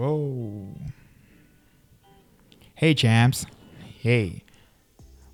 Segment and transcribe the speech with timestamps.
[0.00, 0.78] Whoa.
[2.74, 3.44] Hey, champs.
[3.98, 4.44] Hey.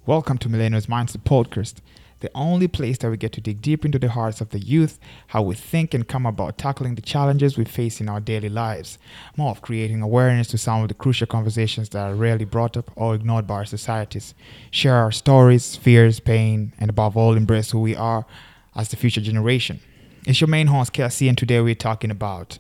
[0.07, 1.75] Welcome to Millennials Mindset Podcast,
[2.19, 4.99] the only place that we get to dig deep into the hearts of the youth,
[5.29, 8.99] how we think and come about tackling the challenges we face in our daily lives.
[9.37, 12.91] More of creating awareness to some of the crucial conversations that are rarely brought up
[12.97, 14.35] or ignored by our societies.
[14.73, 18.27] Share our stories, fears, pain, and above all, embrace who we are
[18.75, 19.79] as the future generation.
[20.27, 22.59] It's your main host, Kelsey, and today we're talking about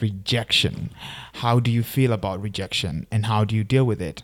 [0.00, 0.90] rejection.
[1.34, 4.22] How do you feel about rejection and how do you deal with it?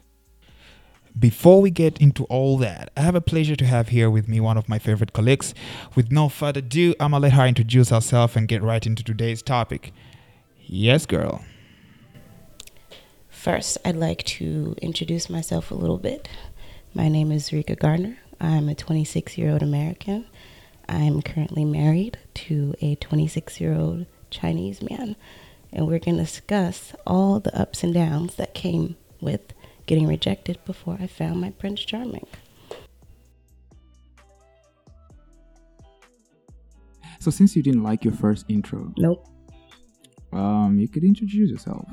[1.17, 4.41] Before we get into all that, I have a pleasure to have here with me
[4.41, 5.55] one of my favorite colleagues.
[5.95, 9.41] With no further ado, I'm gonna let her introduce herself and get right into today's
[9.41, 9.93] topic.
[10.67, 11.45] Yes, girl.
[13.29, 16.29] First, I'd like to introduce myself a little bit.
[16.95, 18.19] My name is Rika Gardner.
[18.41, 20.27] I'm a 26 year old American.
[20.89, 25.15] I'm currently married to a 26 year old Chinese man,
[25.75, 29.41] and we're going to discuss all the ups and downs that came with
[29.87, 32.27] getting rejected before I found my Prince Charming.
[37.21, 39.27] So, since you didn't like your first intro, Nope.
[40.33, 41.89] um, you could introduce yourself.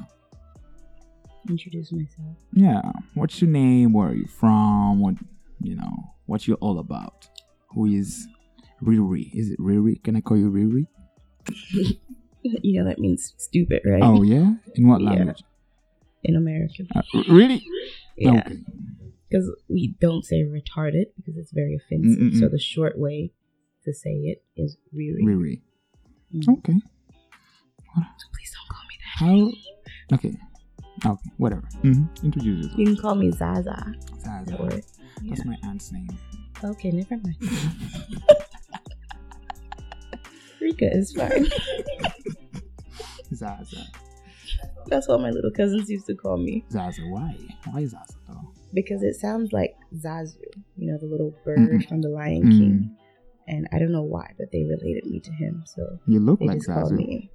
[1.50, 2.36] Introduce myself.
[2.54, 2.82] Yeah.
[3.14, 3.94] What's your name?
[3.94, 5.00] Where are you from?
[5.00, 5.16] What
[5.62, 6.14] you know?
[6.26, 7.28] What you're all about?
[7.74, 8.28] Who is
[8.84, 9.34] Riri?
[9.34, 10.04] Is it Riri?
[10.04, 10.86] Can I call you Riri?
[12.64, 14.02] You know that means stupid, right?
[14.04, 14.54] Oh yeah.
[14.76, 15.10] In what Yeah.
[15.12, 15.44] language?
[16.24, 16.88] In American.
[16.96, 17.64] Uh, really?
[18.18, 18.40] Yeah.
[18.46, 18.58] Okay.
[19.30, 22.20] Because we don't say retarded because it's very offensive.
[22.22, 22.40] Mm-mm-mm.
[22.40, 23.32] So the short way
[23.86, 25.22] to say it is Riri.
[25.24, 25.62] Riri.
[26.36, 26.58] Mm.
[26.60, 26.74] Okay.
[27.96, 29.14] So please don't call me that.
[29.20, 30.16] How?
[30.18, 30.34] Okay.
[31.06, 31.30] Okay.
[31.38, 31.64] Whatever.
[31.84, 32.26] Mm-hmm.
[32.26, 32.80] Introduce yourself.
[32.80, 33.94] You can call me Zaza.
[34.20, 34.56] Zaza.
[34.58, 34.70] Or,
[35.24, 36.10] That's my aunt's name.
[36.64, 37.38] Okay, never mind.
[40.72, 41.48] Rika is fine.
[43.34, 43.78] Zaza.
[44.88, 47.02] That's what my little cousins used to call me Zaza.
[47.04, 47.36] Why?
[47.72, 48.52] Why Zaza though?
[48.74, 50.38] because it sounds like Zazu,
[50.78, 51.88] you know, the little bird Mm-mm.
[51.90, 52.52] from the Lion Mm.
[52.58, 52.98] King.
[53.48, 55.64] And I don't know why, but they related me to him.
[55.66, 57.28] So You look like Zazu.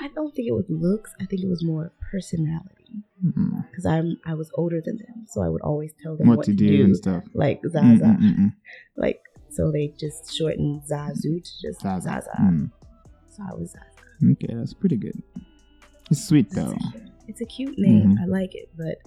[0.00, 1.12] I don't think it was looks.
[1.20, 3.04] I think it was more personality.
[3.70, 6.46] Because I'm I was older than them, so I would always tell them What, what,
[6.46, 7.22] to do, and stuff.
[7.34, 8.16] like Zaza,
[8.96, 9.20] like
[9.52, 12.08] so they just shortened Zazu to just Zaza.
[12.08, 12.30] Zaza.
[12.40, 12.70] Mm.
[13.30, 14.32] So I was Zaza.
[14.32, 15.20] Okay, that's pretty good.
[16.10, 16.76] It's sweet though.
[17.28, 18.16] It's a cute name.
[18.16, 18.22] Mhm.
[18.22, 18.98] I like it, but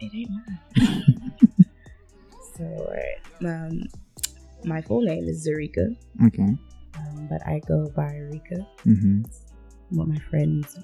[0.00, 1.32] it ain't mine.
[2.56, 2.96] so
[3.44, 3.82] um,
[4.64, 5.94] my full name is Zarika,
[6.26, 6.42] Okay.
[6.98, 8.66] um, but I go by Rika.
[8.86, 9.22] Mm-hmm.
[9.90, 10.78] What my friends,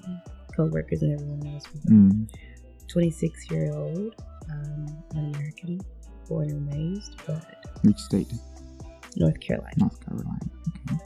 [0.55, 1.95] co-workers, and everyone knows me.
[1.95, 2.29] Mm.
[2.87, 4.15] 26 year old,
[4.51, 5.79] um, an American,
[6.27, 7.43] born and raised, but
[7.83, 8.31] Which state?
[9.17, 9.73] North Carolina.
[9.77, 10.39] North Carolina.
[10.89, 10.97] Okay.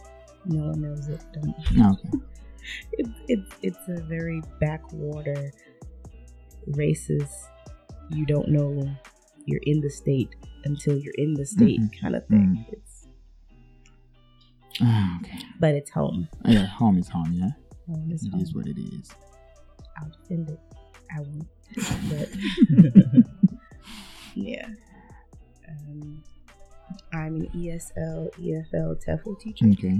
[0.46, 1.22] No one knows it.
[1.34, 1.56] Don't.
[1.94, 2.10] Okay.
[2.94, 5.54] It's it's it's a very backwater,
[6.72, 7.48] racist.
[8.10, 8.90] You don't know
[9.46, 10.36] you're in the state
[10.66, 12.02] until you're in the state Mhm.
[12.02, 12.66] kind of thing.
[12.68, 12.74] Mhm.
[12.74, 13.08] It's
[14.82, 15.40] Ah, okay.
[15.60, 16.28] but it's home.
[16.46, 17.32] Yeah, home is home.
[17.34, 17.52] Yeah,
[17.88, 18.42] Home is it home.
[18.42, 19.12] is what it is.
[19.98, 20.60] I'll defend it.
[21.16, 21.48] I won't.
[22.10, 22.30] But
[24.36, 24.68] yeah.
[25.70, 26.24] Um,
[27.18, 29.66] I'm an ESL, EFL, TEFL teacher.
[29.74, 29.98] Okay.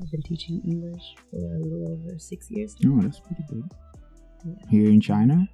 [0.00, 2.96] I've been teaching English for a little over six years now.
[2.96, 3.70] Oh, that's pretty good.
[4.44, 4.54] Yeah.
[4.70, 5.46] Here in China.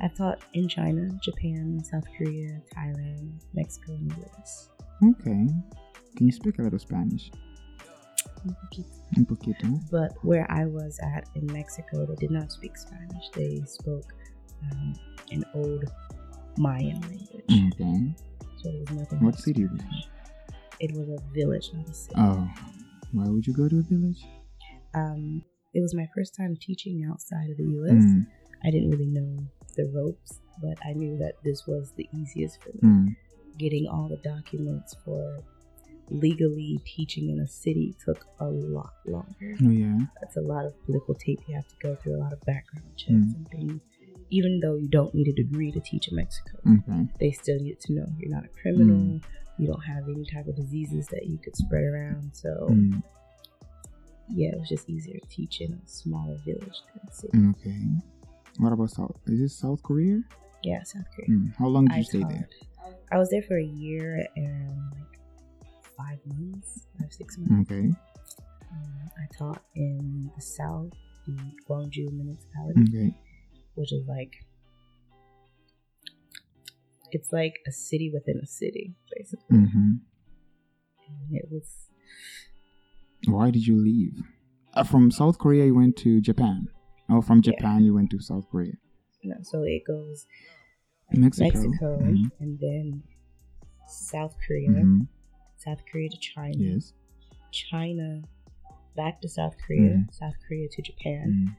[0.00, 4.70] I've taught in China, Japan, South Korea, Thailand, Mexico, and the US.
[5.04, 5.46] Okay.
[6.16, 7.30] Can you speak a little Spanish?
[9.16, 9.78] Un poquito.
[9.90, 13.28] But where I was at in Mexico, they did not speak Spanish.
[13.34, 14.12] They spoke
[14.72, 14.94] um,
[15.30, 15.84] an old
[16.58, 17.72] Mayan language.
[17.74, 18.14] Okay.
[18.62, 19.24] So there was nothing.
[19.24, 19.86] What city was it?
[20.80, 22.14] It was a village, not a city.
[22.18, 22.48] Oh,
[23.12, 24.24] why would you go to a village?
[24.94, 25.42] Um,
[25.74, 27.92] it was my first time teaching outside of the US.
[28.04, 28.26] Mm,
[28.64, 29.44] I didn't really know
[29.76, 32.80] the ropes, but I knew that this was the easiest for me.
[32.82, 33.16] mm,
[33.58, 35.38] getting all the documents for
[36.10, 39.56] legally teaching in a city took a lot longer.
[39.64, 39.98] oh yeah.
[40.20, 42.86] That's a lot of political tape you have to go through, a lot of background
[42.96, 43.34] checks Mm.
[43.36, 43.80] and things.
[44.38, 47.02] Even though you don't need a degree to teach in Mexico, Okay.
[47.20, 49.22] they still need to know you're not a criminal, Mm.
[49.58, 52.34] you don't have any type of diseases that you could spread around.
[52.34, 53.02] So, Mm,
[54.30, 57.38] yeah, it was just easier to teach in a smaller village than a city.
[57.50, 57.80] okay.
[58.58, 59.16] What about South?
[59.26, 60.22] Is this South Korea?
[60.62, 61.28] Yeah, South Korea.
[61.30, 62.30] Mm, How long did I you stay taught.
[62.30, 62.48] there?
[63.10, 65.18] I was there for a year and like
[65.96, 67.70] five months, five, six months.
[67.70, 67.86] Okay.
[68.72, 70.92] Um, I taught in the south,
[71.26, 71.36] the
[71.68, 73.14] Gwangju municipality, Okay.
[73.74, 74.32] Which is like
[77.10, 79.56] it's like a city within a city, basically.
[79.58, 79.90] Mm-hmm.
[81.08, 81.88] And it was
[83.26, 84.20] Why did you leave?
[84.74, 86.68] Uh, from South Korea, you went to Japan.
[87.10, 87.52] Oh, from Yeah.
[87.52, 88.72] Japan you went to South Korea.
[89.22, 90.26] No, so it goes
[91.12, 91.44] Mexico.
[91.44, 92.30] Mexico Mhm.
[92.40, 93.02] and then
[93.86, 95.06] South Korea, Mhm.
[95.56, 96.94] South Korea to China, Yes.
[97.52, 98.22] China
[98.96, 100.12] back to South Korea, Mhm.
[100.14, 101.56] South Korea to Japan, Mm.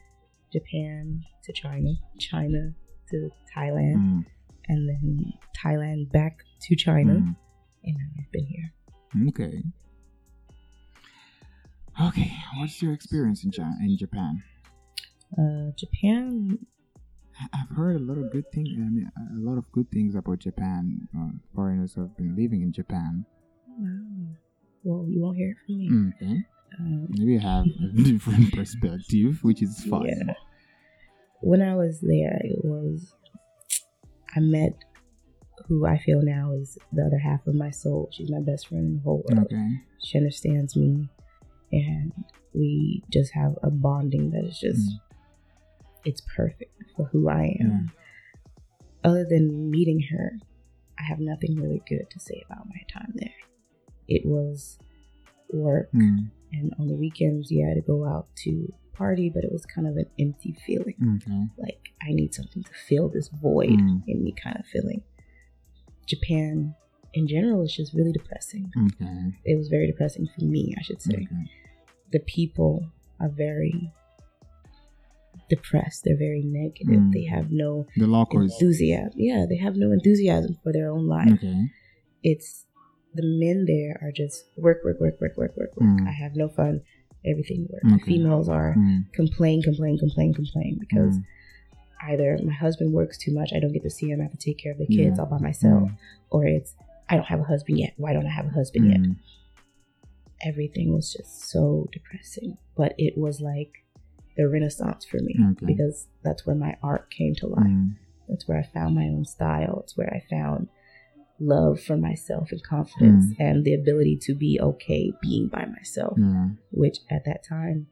[0.54, 1.90] Japan to China,
[2.20, 2.72] China
[3.10, 4.26] to Thailand, Mm.
[4.70, 7.36] and then Thailand back to China, Mm.
[7.84, 8.70] and I've been here.
[9.30, 9.64] Okay.
[12.02, 12.32] Okay.
[12.58, 14.42] What's your experience in China, in Japan?
[15.38, 16.58] Uh, Japan,
[17.54, 18.70] I've heard a lot of good things.
[18.78, 21.08] I mean, a lot of good things about Japan.
[21.18, 23.26] Uh, foreigners have been living in Japan.
[23.68, 24.36] wow.
[24.86, 25.90] Well, you won't hear it from me.
[25.90, 26.38] Mm, Okay.
[26.80, 30.06] Um, Maybe I have a different perspective, which is fine.
[30.08, 30.34] Yeah.
[31.44, 33.14] When I was there, it was
[34.36, 34.74] I met
[35.68, 38.10] who I feel now is the other half of my soul.
[38.12, 39.48] She's my best friend in the whole world.
[39.52, 39.70] Okay.
[40.04, 41.10] She understands me,
[41.72, 42.12] and
[42.54, 45.00] we just have a bonding that is just Mm.
[46.06, 47.92] it's perfect for who I am.
[49.04, 50.40] Other than meeting her,
[51.00, 53.30] I have nothing really good to say about my time there.
[54.08, 54.80] It was
[55.52, 56.32] work, Mm.
[56.52, 59.88] and on the weekends, you had to go out to party, but it was kind
[59.88, 60.96] of an empty feeling.
[61.18, 61.42] Okay.
[61.58, 64.04] Like, I need something to fill this void Mm.
[64.08, 65.02] in me kind of feeling.
[66.06, 66.76] Japan,
[67.14, 68.72] in general, is just really depressing.
[68.86, 69.32] Okay.
[69.46, 71.16] It was very depressing for me, I should say.
[71.16, 71.46] Okay.
[72.12, 72.86] The people
[73.20, 73.92] are very
[75.50, 77.12] depressed, they're very negative, Mm.
[77.14, 78.52] they have no The locals.
[78.54, 79.14] enthusiasm.
[79.16, 81.34] Yeah, they have no enthusiasm for their own life.
[81.34, 81.66] Okay.
[82.24, 82.66] It's
[83.14, 85.88] the men there are just work, work, work, work, work, work, work.
[85.90, 86.08] Mm.
[86.08, 86.82] I have no fun.
[87.26, 87.82] Everything work.
[87.86, 87.96] Okay.
[87.96, 89.12] The females are Mm.
[89.14, 91.24] complain, complain, complain, complain because Mm.
[92.10, 94.38] either my husband works too much, I don't get to see him, I have to
[94.38, 95.24] take care of the kids Yeah.
[95.24, 95.98] all by myself, Mm.
[96.32, 96.76] or it's
[97.10, 97.94] I don't have a husband yet.
[97.98, 99.02] Why don't I have a husband yet?
[99.02, 99.16] Mm.
[100.46, 103.72] Everything was just so depressing, but it was like
[104.36, 105.66] the renaissance for me Okay.
[105.66, 107.64] because that's where my art came to life.
[107.68, 107.96] Mm.
[108.28, 109.80] That's where I found my own style.
[109.84, 110.70] It's where I found
[111.40, 113.36] love for myself and confidence Mm.
[113.40, 116.50] and the ability to be okay being by myself, Yeah.
[116.72, 117.88] which at that time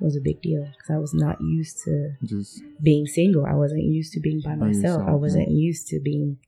[0.00, 3.44] was a big deal because I was not used to Just being single.
[3.46, 4.98] I wasn't used to being by, By myself.
[4.98, 6.38] yourself, I wasn't used to being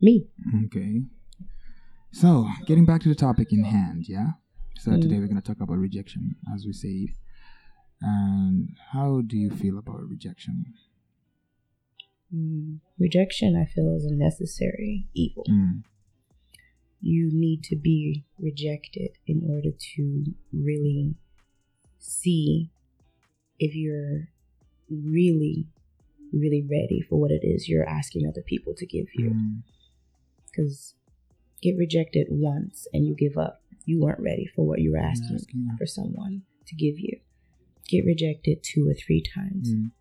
[0.00, 0.28] me.
[0.66, 1.02] okay.
[2.12, 4.32] So, getting back to the topic in hand, yeah.
[4.78, 5.02] So Mm.
[5.02, 7.08] today we're gonna talk about rejection, as we said.
[8.00, 10.74] And how do you feel about rejection?
[12.34, 12.80] Mm.
[12.98, 15.44] Rejection, I feel, is a necessary evil.
[15.48, 15.82] Mm.
[17.00, 21.14] You need to be rejected in order to really
[21.98, 22.70] see
[23.58, 24.28] if you're
[24.90, 25.66] really,
[26.32, 29.30] really ready for what it is you're asking other people to give you.
[29.30, 29.62] Mm.
[30.46, 30.94] Because
[31.62, 33.62] get rejected once and you give up.
[33.84, 37.20] You weren't ready for what you were asking Asking, for someone to give you.
[37.88, 39.72] Get rejected two or three times.
[39.72, 39.92] Mm.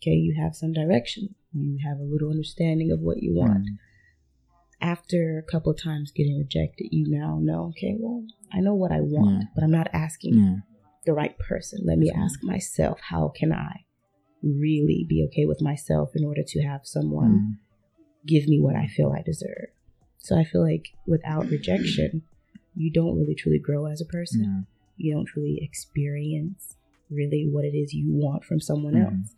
[0.00, 1.34] Okay, you have some direction.
[1.52, 3.64] You have a little understanding of what you want.
[3.64, 3.78] Mm.
[4.80, 8.92] After a couple of times getting rejected, you now know, okay, well, I know what
[8.92, 9.48] I want, Yeah.
[9.54, 10.56] but I'm not asking Yeah.
[11.04, 11.80] the right person.
[11.84, 13.84] Let me Yes, ask myself, how can I
[14.40, 17.58] really be okay with myself in order to have someone Mm.
[18.24, 19.70] give me what I feel I deserve?
[20.18, 22.22] So I feel like without rejection,
[22.76, 24.44] you don't really truly grow as a person.
[24.44, 24.62] Yeah.
[24.96, 26.76] You don't truly experience
[27.10, 29.04] really what it is you want from someone Mhm.
[29.06, 29.34] else.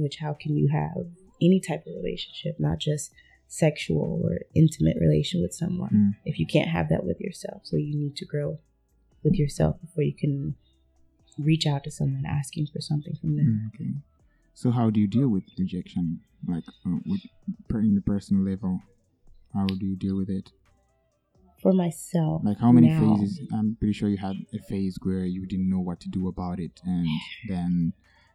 [0.00, 1.06] Which, how can you have
[1.40, 3.12] any type of relationship, not just
[3.46, 6.10] sexual or intimate relation with someone, Mm.
[6.24, 7.58] if you can't have that with yourself?
[7.64, 8.58] So you need to grow
[9.22, 10.54] with yourself before you can
[11.38, 13.46] reach out to someone asking for something from them.
[13.46, 13.90] Mm, Okay.
[14.54, 16.20] So how do you deal with rejection?
[16.46, 17.22] Like uh, with
[17.70, 18.80] in the personal level,
[19.54, 20.50] how do you deal with it?
[21.62, 23.46] For myself, Like how many now- phases?
[23.52, 26.58] I'm pretty sure you had a phase where you didn't know what to do about
[26.58, 27.06] it, and
[27.48, 27.92] then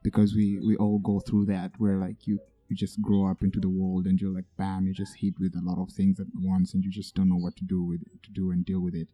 [0.09, 2.35] because we we all go through that, where like you
[2.69, 5.53] you just grow up into the world and you're like bam, you just hit with
[5.55, 8.01] a lot of things at once, and you just don't know what to do with
[8.25, 9.07] to do and deal with it.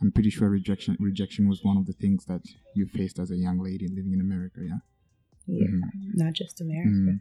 [0.00, 2.42] I'm pretty sure rejection rejection was one of the things that
[2.76, 4.60] you faced as a young lady living in America.
[4.70, 4.80] Yeah.
[5.46, 6.14] Yeah, Mhm.
[6.24, 7.12] not just America.
[7.12, 7.20] Mm.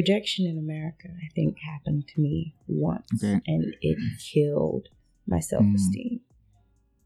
[0.00, 3.40] Rejection in America, I think, happened to me once, Okay.
[3.52, 3.98] and it
[4.32, 4.86] killed
[5.26, 6.20] my self esteem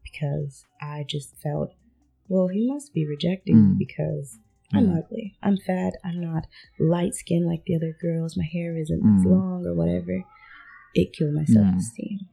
[0.03, 1.73] because I just felt,
[2.27, 3.77] well, he must be rejecting me Mm.
[3.85, 4.39] because
[4.73, 4.97] I'm Yeah.
[4.99, 6.47] ugly, I'm fat, I'm not
[6.79, 9.31] light skinned like the other girls, my hair isn't as Mm.
[9.31, 10.23] long or whatever.
[10.93, 12.27] It killed my self esteem,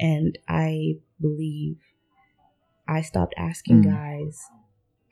[0.00, 1.78] and I believe
[2.88, 3.84] I stopped asking Mm.
[3.84, 4.40] guys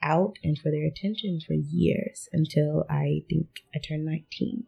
[0.03, 4.65] out and for their attention for years until I think I turned 19.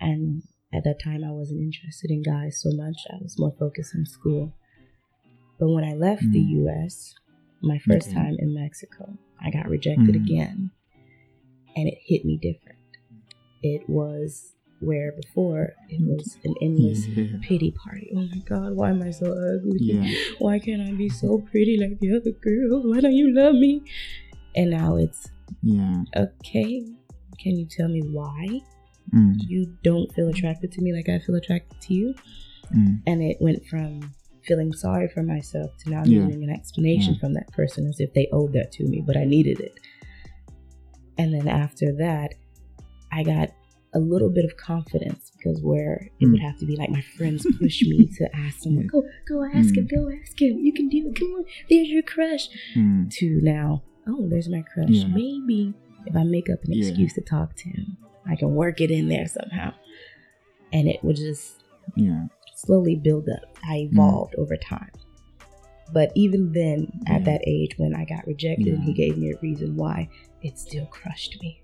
[0.00, 2.96] And at that time, I wasn't interested in guys so much.
[3.10, 4.52] I was more focused on school.
[5.58, 6.66] But when I left the Mm.
[6.66, 7.14] US,
[7.62, 8.14] my first Okay.
[8.14, 10.24] time in Mexico, I got rejected Mm.
[10.24, 10.70] again.
[11.76, 12.78] and it hit me different.
[13.60, 17.36] It was where before it was an endless Yeah.
[17.42, 18.12] pity party.
[18.14, 19.78] Oh my God, why am I so ugly?
[19.80, 20.08] Yeah.
[20.38, 22.86] Why can't I be so pretty like the other girls?
[22.86, 23.82] Why don't you love me?
[24.54, 25.26] And now it's
[25.62, 26.04] Yeah.
[26.16, 26.86] okay.
[27.40, 28.60] Can you tell me why
[29.12, 29.34] Mm.
[29.48, 32.14] you don't feel attracted to me like I feel attracted to you?
[32.72, 33.02] Mm.
[33.06, 34.12] And it went from
[34.46, 36.24] feeling sorry for myself to now Yeah.
[36.26, 37.20] needing an explanation Yeah.
[37.20, 39.74] from that person as if they owed that to me, but I needed it.
[41.18, 42.34] And then after that,
[43.12, 43.50] I got
[43.94, 46.32] a little bit of confidence because where it Mm.
[46.32, 49.76] would have to be like my friends push me to ask someone, go, go ask
[49.76, 49.90] him, Mm.
[49.94, 50.58] go ask him.
[50.58, 51.14] You can do it.
[51.14, 52.48] Come on, there's your crush.
[52.74, 53.08] Mm.
[53.10, 54.88] To now, oh, there's my crush.
[54.90, 55.06] Yeah.
[55.06, 55.72] Maybe
[56.06, 56.88] if I make up an Yeah.
[56.88, 57.96] excuse to talk to him,
[58.26, 59.74] I can work it in there somehow.
[60.72, 61.62] And it would just
[61.96, 62.26] Yeah.
[62.64, 63.56] Slowly build up.
[63.68, 64.90] I evolved over time.
[65.92, 69.38] But even then, at that age when I got rejected, and he gave me a
[69.40, 70.08] reason why,
[70.42, 71.60] it still crushed me.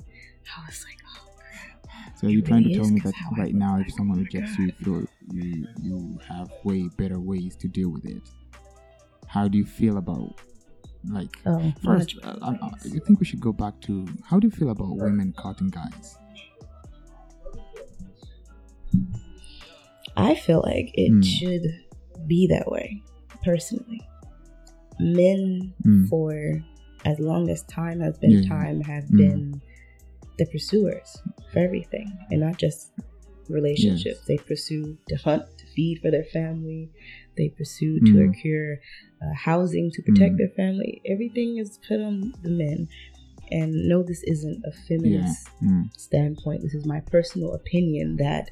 [0.56, 2.18] I was like, oh, crap.
[2.18, 4.60] So you're trying to tell me that right now, like, if someone oh rejects God.
[4.60, 8.22] you, you you you have way better ways to deal with it.
[9.26, 10.40] How do you feel about
[11.08, 12.16] like oh, first?
[12.22, 14.96] Uh, I, I, I think we should go back to how do you feel about
[14.96, 16.18] women cutting guys?
[20.20, 21.24] I feel like it Mm.
[21.24, 21.66] should
[22.26, 23.02] be that way,
[23.44, 24.00] personally.
[24.98, 26.08] Men, Mm.
[26.08, 26.62] for
[27.04, 28.48] as long as time has been Yeah.
[28.48, 29.16] time, have Mm.
[29.16, 29.62] been
[30.38, 31.16] the pursuers
[31.52, 32.92] for everything, and not just
[33.48, 34.20] relationships.
[34.20, 34.26] Yes.
[34.26, 36.88] They pursue to hunt, to feed for their family.
[37.36, 38.80] They pursue to acquire
[39.22, 40.38] uh, housing to protect Mm.
[40.38, 41.02] their family.
[41.04, 42.88] Everything is put on the men.
[43.50, 44.82] And no, this isn't a Yeah.
[44.88, 45.90] feminist Mm.
[45.98, 46.62] standpoint.
[46.62, 48.50] This is my personal opinion that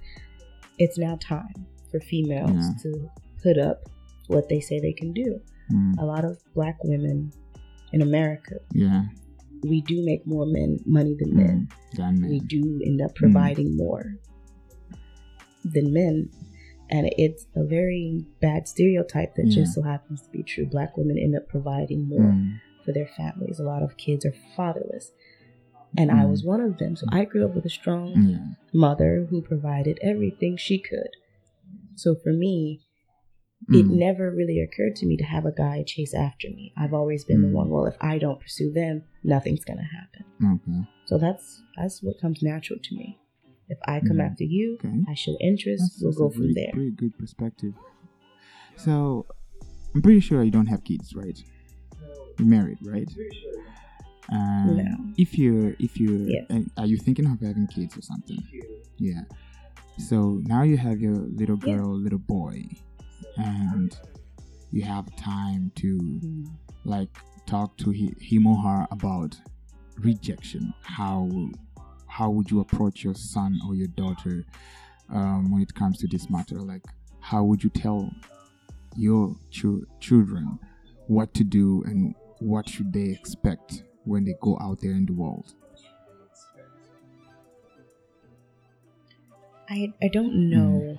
[0.79, 2.73] it's now time for females Yeah.
[2.83, 3.11] to
[3.43, 3.89] put up
[4.29, 5.41] what they say they can do.
[5.73, 5.99] Mm.
[5.99, 7.33] A lot of black women
[7.93, 9.07] in America, Yeah.
[9.63, 11.69] we do make more men money than men.
[11.93, 11.97] Mm.
[11.97, 12.31] Than men.
[12.31, 14.17] We do end up providing more
[15.65, 16.31] than men.
[16.91, 19.57] And it's a very bad stereotype that Yeah.
[19.63, 20.67] just so happens to be true.
[20.67, 22.61] Black women end up providing more Mm.
[22.85, 23.59] for their families.
[23.61, 25.13] A lot of kids are fatherless.
[25.97, 26.31] And I Mm.
[26.31, 26.97] was one of them.
[26.97, 28.55] So I grew up with a strong Yeah.
[28.73, 31.11] mother who provided everything she could.
[31.95, 32.83] So for me,
[33.71, 33.99] it Mm.
[33.99, 36.73] never really occurred to me to have a guy chase after me.
[36.77, 37.49] I've always been Mm.
[37.51, 40.25] the one, well, if I don't pursue them, nothing's going to happen.
[40.43, 40.89] Okay.
[41.07, 43.19] So that's that's what comes natural to me.
[43.69, 44.31] If I come Mm.
[44.31, 45.05] after you, Okay.
[45.09, 46.73] I show interest, That's, we'll that's go a from pretty, there.
[46.73, 47.75] pretty good perspective.
[48.77, 49.27] So,
[49.95, 51.39] I'm pretty sure you don't have kids, right?
[52.39, 53.11] You're married, right?
[54.31, 55.13] Um, No.
[55.17, 56.65] If you, if you, Yes.
[56.77, 58.39] are you thinking of having kids or something?
[58.99, 59.23] Yeah.
[59.99, 62.69] So now you have your little girl, little boy,
[63.37, 63.97] and
[64.71, 66.47] you have time to Mm.
[66.85, 67.11] like
[67.47, 69.41] talk to him or her about
[69.97, 70.73] rejection.
[70.83, 71.29] How
[72.07, 74.45] how would you approach your son or your daughter
[75.11, 76.61] um, when it comes to this matter?
[76.61, 76.85] Like,
[77.21, 78.11] how would you tell
[78.97, 79.37] your
[80.01, 80.59] children
[81.07, 85.13] what to do and what should they expect when they go out there in the
[85.13, 85.53] world?
[89.69, 90.99] I, I don't know,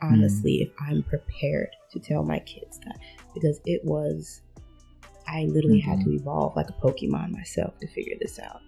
[0.00, 2.98] honestly, if I'm prepared to tell my kids that
[3.32, 4.40] because it was,
[5.28, 8.60] I literally had to evolve like a Pokemon myself to figure this out.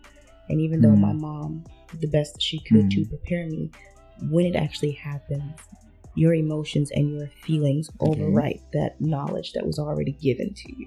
[0.49, 1.00] And even though Mm.
[1.00, 3.09] my mom did the best she could to Mm.
[3.09, 3.71] prepare me,
[4.31, 5.59] when it actually happens,
[6.14, 8.21] your emotions and your feelings Okay.
[8.21, 10.87] overwrite that knowledge that was already given to you.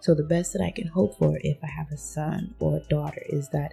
[0.00, 2.80] So the best that I can hope for if I have a son or a
[2.88, 3.72] daughter is that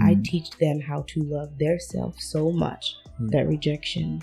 [0.00, 0.24] I Mm.
[0.24, 3.30] teach them how to love their self so much Mm.
[3.32, 4.22] that rejection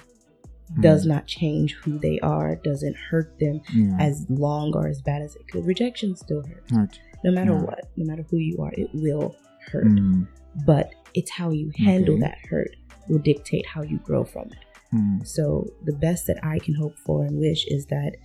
[0.73, 0.81] Mm.
[0.81, 3.97] does not change who they are, doesn't hurt them yeah.
[3.99, 5.65] as long or as bad as it could.
[5.65, 6.71] Rejection still hurts.
[6.71, 6.99] hurt.
[7.23, 7.63] No matter Yeah.
[7.63, 9.35] what, no matter who you are, it will
[9.71, 9.85] hurt.
[9.87, 10.27] Mm.
[10.65, 12.21] But it's how you handle Okay.
[12.21, 12.75] that hurt
[13.09, 14.57] will dictate how you grow from it.
[14.93, 15.25] Mm.
[15.27, 18.15] So the best that I can hope for and wish is that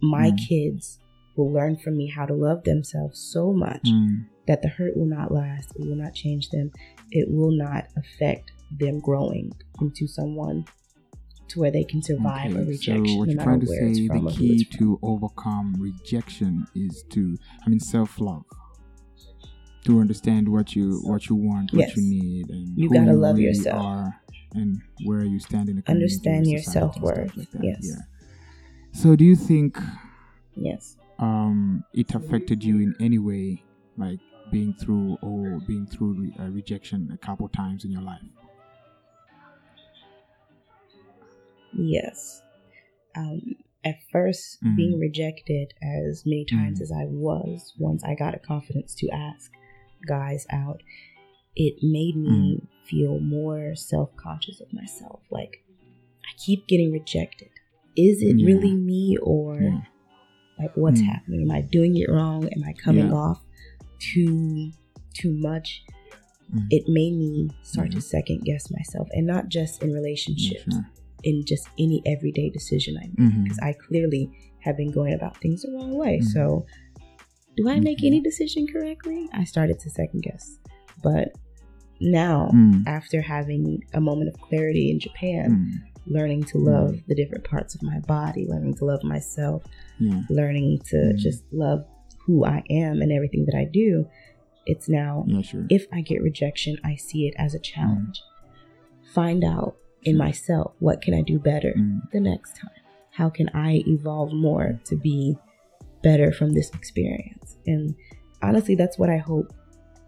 [0.00, 0.38] my Mm.
[0.48, 0.98] kids
[1.36, 4.26] will learn from me how to love themselves so much Mm.
[4.46, 5.72] that the hurt will not last.
[5.76, 6.70] It will not change them.
[7.10, 10.64] It will not affect them growing into someone
[11.48, 14.08] to where they can survive a Okay, rejection, So what no you're trying to say,
[14.08, 18.44] the key to overcome rejection is to, I mean, self-love.
[19.84, 21.96] To understand what you what you want, what Yes.
[21.96, 23.82] you need, and You who gotta you love really yourself.
[23.84, 24.20] are,
[24.54, 27.80] and where you stand in the community, Understand your stuff self-worth, like yes.
[27.82, 28.02] Yeah.
[28.92, 29.76] So, do you think
[30.54, 30.96] Yes.
[31.22, 33.62] Um, it affected you in any way,
[33.96, 34.18] like
[34.50, 38.20] being through or being through re- uh, rejection a couple times in your life?
[41.72, 42.42] Yes.
[43.14, 44.76] Um, at first, Mhm.
[44.76, 46.82] being rejected as many times Mhm.
[46.82, 49.52] as I was, once I got a confidence to ask
[50.06, 50.82] guys out,
[51.54, 55.20] it made me feel more self conscious of myself.
[55.30, 55.64] Like,
[56.24, 57.50] I keep getting rejected.
[57.96, 58.46] Is it Yeah.
[58.46, 59.82] really me or Yeah.
[60.62, 61.06] Like what's Mm.
[61.06, 61.42] happening?
[61.42, 62.48] Am I doing it wrong?
[62.48, 63.14] Am I coming Yeah.
[63.14, 63.40] off
[63.98, 64.70] too
[65.14, 65.82] too much?
[66.54, 66.66] Mm.
[66.70, 67.94] It made me start Mhm.
[67.94, 70.74] to second guess myself, and not just in relationships,
[71.22, 73.42] in just any everyday decision I make.
[73.44, 76.18] Because I clearly have been going about things the wrong way.
[76.18, 76.24] Mhm.
[76.24, 76.66] So,
[77.56, 79.28] do I make any decision correctly?
[79.32, 80.58] I started to second guess,
[81.02, 81.32] but
[82.00, 82.84] now Mm.
[82.86, 85.91] after having a moment of clarity in Japan, Mm.
[86.06, 89.64] Learning to love the different parts of my body, learning to love myself,
[89.98, 90.22] Yeah.
[90.30, 91.16] learning to Mm.
[91.18, 91.84] just love
[92.26, 94.06] who I am and everything that I do,
[94.66, 95.66] it's now Yeah, sure.
[95.70, 98.22] if I get rejection, I see it as a challenge.
[99.14, 102.10] Find out in myself what can I do better Mm.
[102.12, 102.70] the next time?
[103.10, 105.36] How can I evolve more to be
[106.02, 107.56] better from this experience?
[107.66, 107.94] And
[108.40, 109.52] honestly, that's what I hope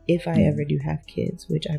[0.09, 0.49] if I Mm.
[0.53, 1.79] ever do have kids, which I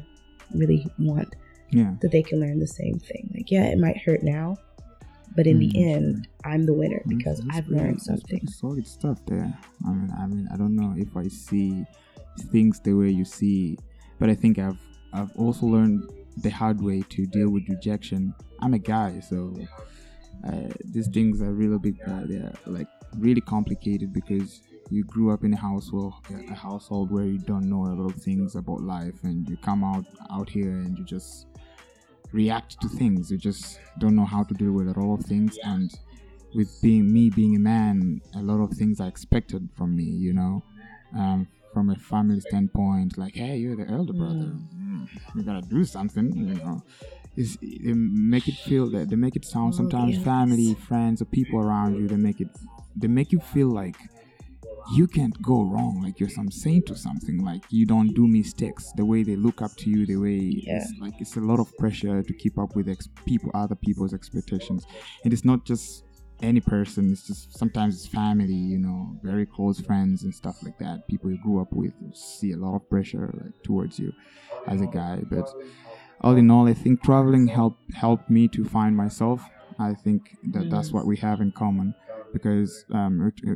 [0.54, 1.36] really want
[1.76, 1.94] Yeah.
[2.02, 3.24] that they can learn the same thing.
[3.36, 4.58] Like, yeah, it might hurt now,
[5.36, 8.48] but in Mm, the end, I'm the winner because That's- I've pretty- learned something.
[8.48, 9.50] solid stuff there.
[9.88, 11.86] I mean, I mean, I don't know if I see
[12.54, 13.78] things the way you see,
[14.20, 14.80] but I think I've
[15.14, 16.04] I've also learned
[16.46, 18.34] the hard way to deal with rejection.
[18.62, 19.54] I'm a guy, so
[20.44, 21.96] uh, these things are really big.
[22.06, 26.14] Uh, they're like really complicated because you grew up in a household,
[26.52, 29.84] a household where you don't know a lot of things about life, and you come
[29.86, 31.48] out out here and you just
[32.34, 33.32] react to things.
[33.32, 35.92] You just don't know how to deal with a lot of things, and
[36.54, 40.04] with being me being a man, a lot of things are expected from me.
[40.06, 40.64] You know,
[41.16, 45.84] um, from a family standpoint, like, hey, you're the elder brother, mm, you gotta do
[45.86, 46.32] something.
[46.36, 46.82] You know,
[47.36, 50.24] is they make it feel that they make it sound Oh, sometimes yes.
[50.24, 52.08] family, friends, or people around you.
[52.08, 52.48] They make it
[52.96, 53.98] they make you feel like
[54.94, 58.92] you can't go wrong like you're some saint or something like you don't do mistakes.
[58.96, 60.78] The way they look up to you the way Yeah.
[60.78, 64.14] it's like it's a lot of pressure to keep up with ex- people other people's
[64.14, 64.86] expectations.
[65.24, 66.04] And it's not just
[66.42, 70.78] any person it's just sometimes it's family you know very close friends and stuff like
[70.78, 74.12] that people you grew up with see a lot of pressure like towards you
[74.68, 75.22] as a guy.
[75.30, 75.48] But
[76.22, 79.42] all in all i think traveling helped helped me to find myself.
[79.78, 80.94] I think that that's mm.
[80.94, 81.94] what we have in common
[82.36, 82.70] because
[83.00, 83.14] um,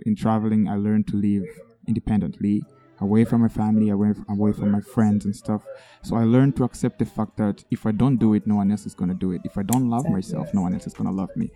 [0.08, 1.46] in traveling I learned to live
[1.92, 2.58] independently,
[3.02, 5.62] away from my family, away away from my friends and stuff.
[6.08, 8.70] So I learned to accept the fact that if I don't do it, no one
[8.74, 9.42] else is gonna do it.
[9.50, 11.48] If I don't love myself, no one else is gonna love me.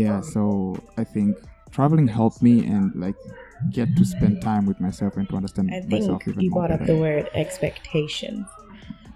[0.00, 0.20] Yeah.
[0.34, 0.42] So
[1.02, 1.30] I think
[1.76, 3.16] traveling helped me and like
[3.78, 6.70] get to spend time with myself and to understand I myself think even you brought
[6.70, 6.92] up better.
[6.94, 8.46] the word expectations.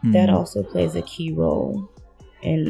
[0.04, 0.12] Mm.
[0.16, 1.88] That also plays a key role
[2.42, 2.60] in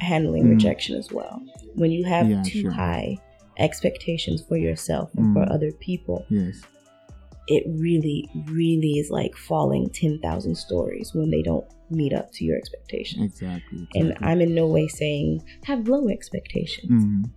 [0.00, 0.50] handling Mm.
[0.56, 1.34] rejection as well.
[1.74, 2.70] When you have Yeah, too sure.
[2.70, 3.18] high
[3.58, 5.54] expectations for yourself and for Mm.
[5.54, 6.60] other people, Yes.
[7.48, 12.56] it really, really is like falling 10,000 stories when they don't meet up to your
[12.56, 13.22] expectations.
[13.24, 13.86] Exactly.
[13.94, 14.14] And.
[14.20, 17.30] I'm in no way saying have low expectations, Mm,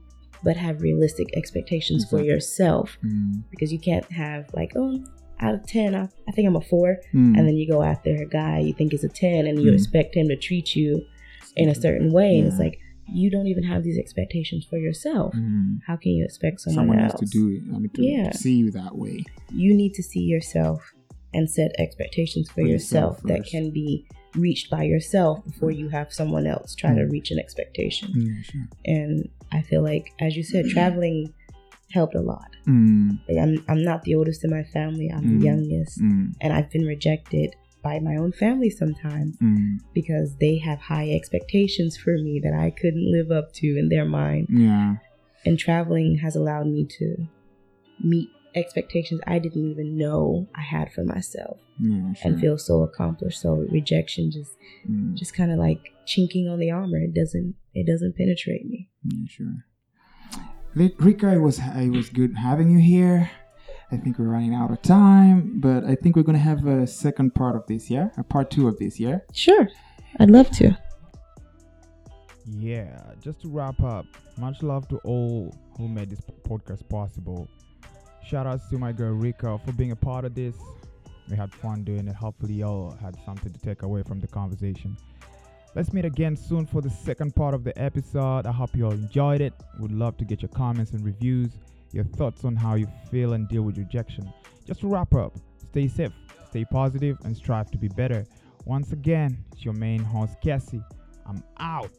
[0.43, 5.03] but have realistic expectations for yourself mm, because you can't have like, oh,
[5.41, 6.97] out of 10, I, I think I'm a four.
[7.13, 7.38] mm.
[7.38, 9.75] And then you go after a guy you think is a 10 and you Mm.
[9.75, 11.05] expect him to treat you
[11.55, 12.38] in a certain way.
[12.39, 12.79] And it's like,
[13.13, 15.33] you don't even have these expectations for yourself.
[15.35, 15.79] Mm.
[15.87, 17.13] How can you expect someone, someone else?
[17.13, 17.63] else to do it.
[17.75, 18.29] I mean, to, Yeah.
[18.31, 19.23] to see you that way.
[19.53, 20.93] You need to see yourself
[21.33, 25.89] and set expectations for, For yourself, yourself that can be reached by yourself before you
[25.89, 27.11] have someone else try to Mm.
[27.11, 28.11] reach an expectation.
[28.13, 28.67] Mm, sure.
[28.85, 31.33] And I feel like, as you said, traveling
[31.91, 32.49] helped a lot.
[32.67, 35.39] Mm, Like, I'm, I'm not the oldest in my family, I'm Mm.
[35.39, 35.99] the youngest.
[35.99, 39.37] And I've been rejected by my own family sometimes.
[39.37, 39.77] mm.
[39.93, 44.05] because they have high expectations for me that I couldn't live up to in their
[44.05, 44.47] mind.
[44.49, 44.95] Yeah.
[45.45, 47.15] And traveling has allowed me to
[48.01, 52.13] meet expectations I didn't even know I had for myself Yeah.
[52.13, 52.31] Sure.
[52.31, 53.39] and feel so accomplished.
[53.41, 54.55] So rejection just
[54.89, 56.97] Mm, just kind of like chinking on the armor.
[56.99, 58.89] It doesn't it doesn't penetrate me.
[59.05, 59.55] yeah, sure.
[60.75, 63.29] Rika, it was it was good having you here.
[63.91, 67.34] I think we're running out of time, but I think we're gonna have a second
[67.34, 69.19] part of this, yeah, a part two of this, yeah.
[69.34, 69.67] Sure.
[70.19, 70.78] I'd love to.
[72.45, 74.06] Yeah, just to wrap up,
[74.38, 77.47] much love to all who made this podcast possible.
[78.25, 80.56] Shout outs to my girl Rika for being a part of this.
[81.30, 82.15] We had fun doing it.
[82.15, 84.97] Hopefully, y'all had something to take away from the conversation.
[85.75, 88.47] Let's meet again soon for the second part of the episode.
[88.47, 89.54] I hope you all enjoyed it.
[89.80, 91.52] Would love to get your comments and reviews,
[91.91, 94.32] your thoughts on how you feel and deal with rejection.
[94.65, 95.34] Just to wrap up,
[95.71, 96.12] stay safe,
[96.49, 98.25] stay positive, and strive to be better.
[98.65, 100.84] Once again, it's your main host, Cassie.
[101.25, 101.91] I'm out.